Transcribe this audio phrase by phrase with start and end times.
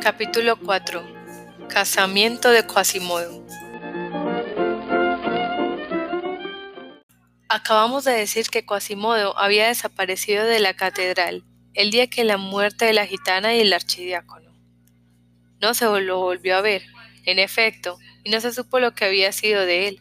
[0.00, 3.44] Capítulo 4 Casamiento de Quasimodo
[7.48, 11.44] Acabamos de decir que Quasimodo había desaparecido de la catedral
[11.74, 14.52] el día que la muerte de la gitana y el archidiácono.
[15.60, 16.84] No se lo volvió a ver,
[17.24, 20.00] en efecto, y no se supo lo que había sido de él.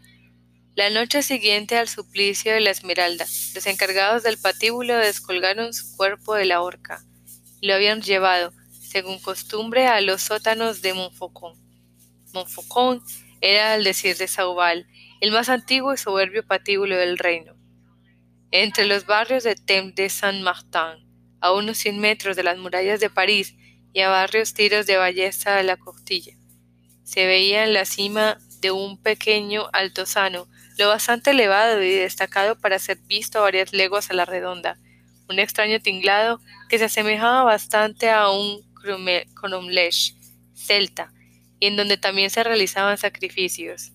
[0.76, 3.26] La noche siguiente al suplicio de la Esmeralda,
[3.56, 7.04] los encargados del patíbulo descolgaron su cuerpo de la horca
[7.62, 8.54] y lo habían llevado,
[8.88, 11.54] según costumbre, a los sótanos de Montfaucon.
[12.34, 13.02] Montfaucon
[13.42, 14.88] era, al decir de Saubal,
[15.22, 17.56] el más antiguo y soberbio patíbulo del reino.
[18.52, 21.06] Entre los barrios de Tem de Saint-Martin,
[21.42, 23.56] a unos cien metros de las murallas de París
[23.94, 26.34] y a varios tiros de ballesta de la costilla,
[27.04, 30.48] se veía en la cima de un pequeño altozano
[30.78, 34.78] lo bastante elevado y destacado para ser visto varias leguas a la redonda,
[35.28, 38.62] un extraño tinglado que se asemejaba bastante a un
[40.54, 41.14] celta,
[41.60, 43.92] y en donde también se realizaban sacrificios.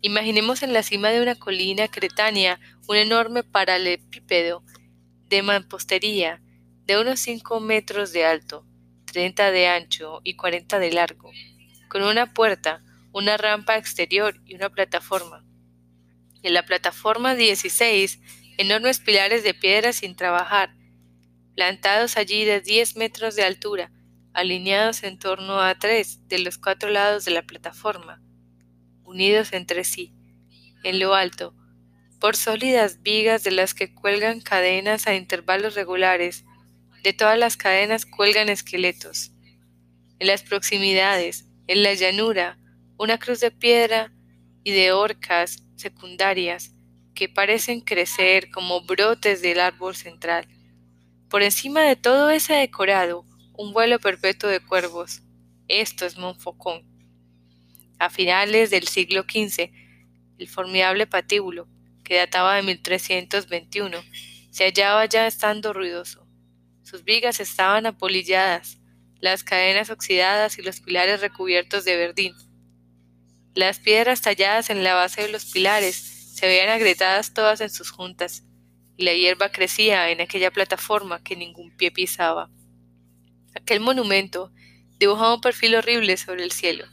[0.00, 4.64] Imaginemos en la cima de una colina cretánea un enorme paralepípedo
[5.28, 6.42] de mampostería
[6.86, 8.66] de unos cinco metros de alto,
[9.04, 11.30] treinta de ancho y cuarenta de largo,
[11.88, 15.44] con una puerta, una rampa exterior y una plataforma
[16.44, 18.20] en la plataforma 16
[18.58, 20.74] enormes pilares de piedra sin trabajar,
[21.56, 23.90] plantados allí de 10 metros de altura,
[24.34, 28.20] alineados en torno a tres de los cuatro lados de la plataforma,
[29.04, 30.12] unidos entre sí,
[30.82, 31.54] en lo alto,
[32.20, 36.44] por sólidas vigas de las que cuelgan cadenas a intervalos regulares,
[37.02, 39.32] de todas las cadenas cuelgan esqueletos.
[40.18, 42.58] En las proximidades, en la llanura,
[42.96, 44.12] una cruz de piedra
[44.64, 46.74] y de orcas secundarias
[47.14, 50.48] que parecen crecer como brotes del árbol central.
[51.28, 55.22] Por encima de todo ese decorado, un vuelo perpetuo de cuervos.
[55.68, 56.82] Esto es Montfaucon.
[57.98, 59.70] A finales del siglo XV,
[60.38, 61.68] el formidable patíbulo,
[62.02, 63.98] que databa de 1321,
[64.50, 66.26] se hallaba ya estando ruidoso.
[66.82, 68.78] Sus vigas estaban apolilladas,
[69.20, 72.34] las cadenas oxidadas y los pilares recubiertos de verdín.
[73.54, 75.94] Las piedras talladas en la base de los pilares
[76.34, 78.42] se veían agrietadas todas en sus juntas,
[78.96, 82.50] y la hierba crecía en aquella plataforma que ningún pie pisaba.
[83.64, 84.52] Aquel monumento
[84.98, 86.84] dibujaba un perfil horrible sobre el cielo,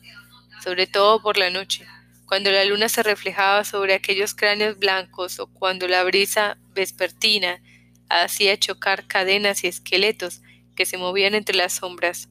[0.64, 1.86] sobre todo por la noche,
[2.26, 7.62] cuando la luna se reflejaba sobre aquellos cráneos blancos o cuando la brisa vespertina
[8.08, 10.44] hacía chocar cadenas y esqueletos
[10.74, 12.30] que se movían entre las sombras.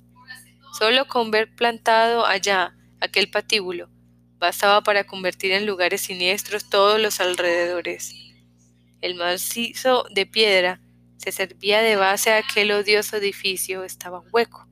[0.78, 3.90] Solo con ver plantado allá aquel patíbulo,
[4.38, 8.14] bastaba para convertir en lugares siniestros todos los alrededores.
[9.02, 10.80] El macizo de piedra
[11.20, 14.66] se servía de base a aquel odioso edificio, estaba hueco.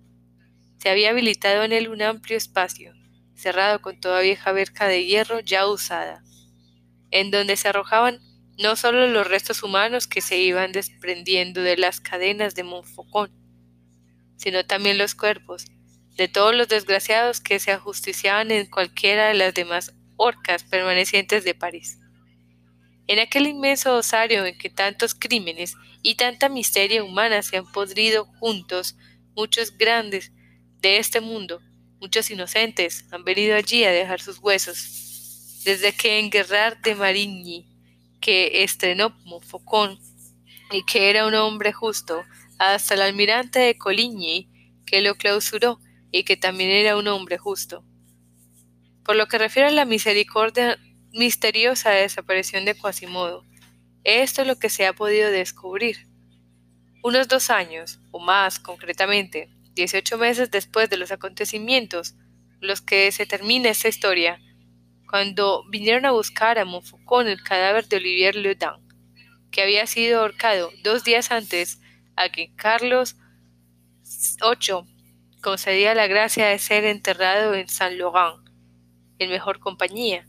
[0.78, 2.94] Se había habilitado en él un amplio espacio,
[3.34, 6.24] cerrado con toda vieja verja de hierro ya usada,
[7.10, 8.20] en donde se arrojaban
[8.56, 13.30] no solo los restos humanos que se iban desprendiendo de las cadenas de Montfaucon,
[14.38, 15.66] sino también los cuerpos,
[16.16, 21.54] de todos los desgraciados que se ajusticiaban en cualquiera de las demás horcas permanecientes de
[21.54, 21.98] París.
[23.08, 28.26] En aquel inmenso osario en que tantos crímenes y tanta miseria humana se han podrido
[28.38, 28.96] juntos,
[29.34, 30.30] muchos grandes
[30.82, 31.62] de este mundo,
[32.00, 35.62] muchos inocentes, han venido allí a dejar sus huesos.
[35.64, 37.66] Desde que en Guerrard de Marigny,
[38.20, 39.98] que estrenó Montfaucon
[40.70, 42.24] y que era un hombre justo,
[42.58, 44.50] hasta el almirante de Coligny,
[44.84, 45.80] que lo clausuró
[46.12, 47.84] y que también era un hombre justo.
[49.02, 50.78] Por lo que refiere a la misericordia
[51.12, 53.44] misteriosa desaparición de Quasimodo,
[54.04, 56.06] esto es lo que se ha podido descubrir.
[57.02, 62.14] Unos dos años, o más concretamente, 18 meses después de los acontecimientos,
[62.60, 64.40] los que se termina esta historia,
[65.08, 68.86] cuando vinieron a buscar a Montfaucon el cadáver de Olivier Leudin,
[69.50, 71.80] que había sido ahorcado dos días antes
[72.16, 73.16] a que Carlos
[74.02, 74.84] VIII
[75.40, 78.48] concedía la gracia de ser enterrado en San Laurent,
[79.18, 80.26] en mejor compañía.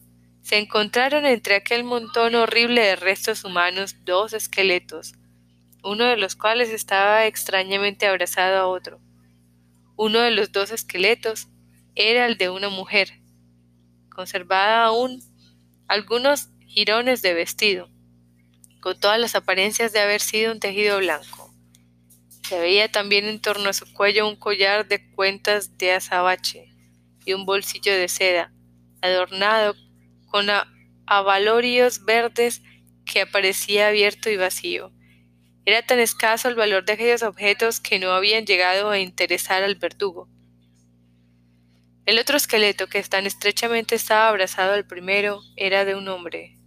[0.49, 5.13] Se encontraron entre aquel montón horrible de restos humanos dos esqueletos,
[5.83, 8.99] uno de los cuales estaba extrañamente abrazado a otro.
[9.95, 11.49] Uno de los dos esqueletos
[11.93, 13.21] era el de una mujer,
[14.09, 15.21] conservada aún
[15.87, 17.87] algunos jirones de vestido,
[18.81, 21.53] con todas las apariencias de haber sido un tejido blanco.
[22.47, 26.73] Se veía también en torno a su cuello un collar de cuentas de azabache
[27.23, 28.51] y un bolsillo de seda,
[29.03, 29.75] adornado
[30.29, 30.47] con
[31.05, 32.61] avalorios verdes
[33.05, 34.91] que aparecía abierto y vacío.
[35.65, 39.75] Era tan escaso el valor de aquellos objetos que no habían llegado a interesar al
[39.75, 40.29] verdugo.
[42.05, 46.57] El otro esqueleto, que tan estrechamente estaba abrazado al primero, era de un hombre.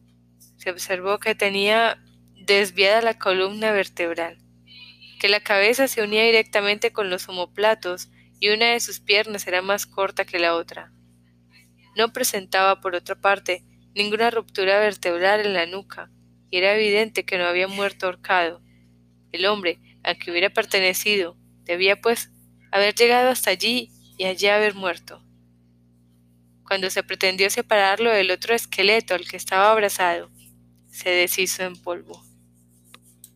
[0.57, 2.01] Se observó que tenía
[2.37, 4.39] desviada la columna vertebral,
[5.19, 9.63] que la cabeza se unía directamente con los omoplatos y una de sus piernas era
[9.63, 10.93] más corta que la otra.
[11.97, 16.11] No presentaba, por otra parte, ninguna ruptura vertebral en la nuca,
[16.51, 18.63] y era evidente que no había muerto ahorcado.
[19.33, 22.31] El hombre, a que hubiera pertenecido, debía, pues,
[22.71, 25.23] haber llegado hasta allí y allí haber muerto.
[26.67, 30.31] Cuando se pretendió separarlo del otro esqueleto al que estaba abrazado,
[30.91, 32.32] se deshizo en polvo.